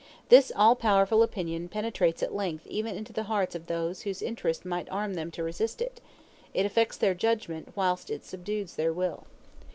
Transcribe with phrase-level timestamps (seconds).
[0.29, 4.65] This all powerful opinion penetrates at length even into the hearts of those whose interest
[4.65, 6.01] might arm them to resist it;
[6.55, 9.27] it affects their judgment whilst it subdues their will.